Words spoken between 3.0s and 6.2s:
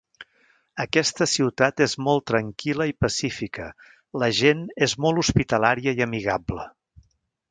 pacífica, la gent és molt hospitalària i